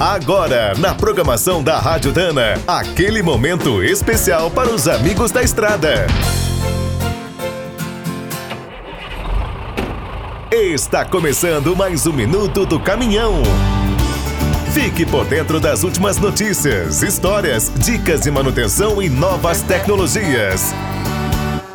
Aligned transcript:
Agora, 0.00 0.74
na 0.78 0.94
programação 0.94 1.60
da 1.60 1.76
Rádio 1.80 2.12
Dana, 2.12 2.54
aquele 2.68 3.20
momento 3.20 3.82
especial 3.82 4.48
para 4.48 4.70
os 4.70 4.86
amigos 4.86 5.32
da 5.32 5.42
estrada. 5.42 6.06
Está 10.52 11.04
começando 11.04 11.74
mais 11.74 12.06
um 12.06 12.12
minuto 12.12 12.64
do 12.64 12.78
caminhão. 12.78 13.42
Fique 14.72 15.04
por 15.04 15.24
dentro 15.24 15.58
das 15.58 15.82
últimas 15.82 16.16
notícias, 16.16 17.02
histórias, 17.02 17.68
dicas 17.84 18.20
de 18.20 18.30
manutenção 18.30 19.02
e 19.02 19.08
novas 19.08 19.62
tecnologias. 19.62 20.72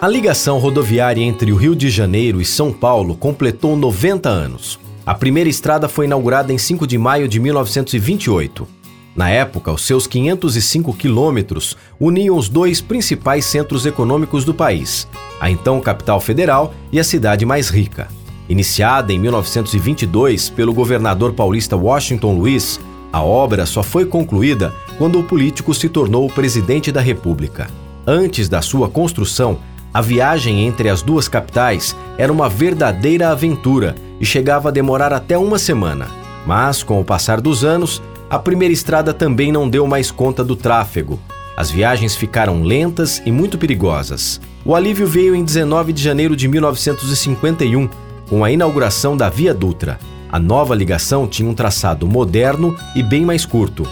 A 0.00 0.06
ligação 0.06 0.58
rodoviária 0.58 1.22
entre 1.22 1.52
o 1.52 1.56
Rio 1.56 1.74
de 1.74 1.90
Janeiro 1.90 2.40
e 2.40 2.44
São 2.44 2.72
Paulo 2.72 3.16
completou 3.16 3.76
90 3.76 4.28
anos. 4.28 4.78
A 5.04 5.14
primeira 5.14 5.50
estrada 5.50 5.88
foi 5.88 6.04
inaugurada 6.04 6.52
em 6.52 6.58
5 6.58 6.86
de 6.86 6.96
maio 6.96 7.26
de 7.26 7.40
1928. 7.40 8.68
Na 9.16 9.28
época, 9.28 9.72
os 9.72 9.82
seus 9.82 10.06
505 10.06 10.94
quilômetros 10.94 11.76
uniam 11.98 12.36
os 12.36 12.48
dois 12.48 12.80
principais 12.80 13.44
centros 13.44 13.84
econômicos 13.84 14.44
do 14.44 14.54
país, 14.54 15.08
a 15.40 15.50
então 15.50 15.80
capital 15.80 16.20
federal 16.20 16.72
e 16.92 17.00
a 17.00 17.04
cidade 17.04 17.44
mais 17.44 17.68
rica. 17.68 18.06
Iniciada 18.48 19.12
em 19.12 19.18
1922 19.18 20.50
pelo 20.50 20.72
governador 20.72 21.32
paulista 21.32 21.76
Washington 21.76 22.34
Luiz, 22.34 22.80
a 23.12 23.22
obra 23.22 23.66
só 23.66 23.82
foi 23.82 24.06
concluída 24.06 24.72
quando 24.98 25.18
o 25.18 25.24
político 25.24 25.74
se 25.74 25.88
tornou 25.88 26.26
o 26.26 26.32
presidente 26.32 26.92
da 26.92 27.00
República. 27.00 27.68
Antes 28.06 28.48
da 28.48 28.62
sua 28.62 28.88
construção, 28.88 29.58
a 29.94 30.00
viagem 30.00 30.66
entre 30.66 30.88
as 30.88 31.02
duas 31.02 31.28
capitais 31.28 31.94
era 32.16 32.32
uma 32.32 32.48
verdadeira 32.48 33.30
aventura 33.30 33.94
e 34.18 34.24
chegava 34.24 34.70
a 34.70 34.72
demorar 34.72 35.12
até 35.12 35.36
uma 35.36 35.58
semana. 35.58 36.06
Mas, 36.46 36.82
com 36.82 37.00
o 37.00 37.04
passar 37.04 37.40
dos 37.40 37.64
anos, 37.64 38.02
a 38.30 38.38
primeira 38.38 38.72
estrada 38.72 39.12
também 39.12 39.52
não 39.52 39.68
deu 39.68 39.86
mais 39.86 40.10
conta 40.10 40.42
do 40.42 40.56
tráfego. 40.56 41.20
As 41.56 41.70
viagens 41.70 42.16
ficaram 42.16 42.62
lentas 42.62 43.20
e 43.26 43.30
muito 43.30 43.58
perigosas. 43.58 44.40
O 44.64 44.74
alívio 44.74 45.06
veio 45.06 45.34
em 45.34 45.44
19 45.44 45.92
de 45.92 46.02
janeiro 46.02 46.34
de 46.34 46.48
1951, 46.48 47.88
com 48.28 48.42
a 48.42 48.50
inauguração 48.50 49.14
da 49.14 49.28
Via 49.28 49.52
Dutra. 49.52 49.98
A 50.30 50.38
nova 50.38 50.74
ligação 50.74 51.26
tinha 51.26 51.48
um 51.48 51.54
traçado 51.54 52.06
moderno 52.06 52.74
e 52.96 53.02
bem 53.02 53.26
mais 53.26 53.44
curto. 53.44 53.86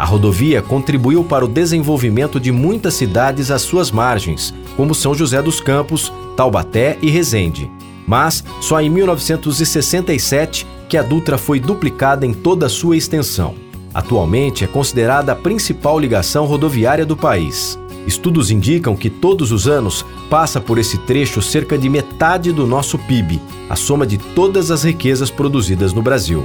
A 0.00 0.04
rodovia 0.04 0.60
contribuiu 0.60 1.22
para 1.22 1.44
o 1.44 1.48
desenvolvimento 1.48 2.40
de 2.40 2.50
muitas 2.50 2.94
cidades 2.94 3.52
às 3.52 3.62
suas 3.62 3.92
margens, 3.92 4.52
como 4.76 4.96
São 4.96 5.14
José 5.14 5.40
dos 5.40 5.60
Campos, 5.60 6.12
Taubaté 6.34 6.98
e 7.00 7.08
Resende 7.08 7.70
mas 8.10 8.42
só 8.60 8.80
em 8.80 8.90
1967 8.90 10.66
que 10.88 10.96
a 10.96 11.02
Dutra 11.02 11.38
foi 11.38 11.60
duplicada 11.60 12.26
em 12.26 12.34
toda 12.34 12.66
a 12.66 12.68
sua 12.68 12.96
extensão. 12.96 13.54
Atualmente 13.94 14.64
é 14.64 14.66
considerada 14.66 15.30
a 15.30 15.36
principal 15.36 15.96
ligação 15.96 16.44
rodoviária 16.44 17.06
do 17.06 17.16
país. 17.16 17.78
Estudos 18.08 18.50
indicam 18.50 18.96
que 18.96 19.08
todos 19.08 19.52
os 19.52 19.68
anos 19.68 20.04
passa 20.28 20.60
por 20.60 20.76
esse 20.76 20.98
trecho 20.98 21.40
cerca 21.40 21.78
de 21.78 21.88
metade 21.88 22.50
do 22.50 22.66
nosso 22.66 22.98
PIB, 22.98 23.40
a 23.68 23.76
soma 23.76 24.04
de 24.04 24.18
todas 24.18 24.72
as 24.72 24.82
riquezas 24.82 25.30
produzidas 25.30 25.92
no 25.92 26.02
Brasil. 26.02 26.44